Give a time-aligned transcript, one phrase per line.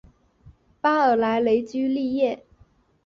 [0.81, 2.43] 巴尔莱雷居利耶。